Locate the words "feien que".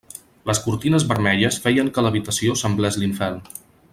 1.67-2.05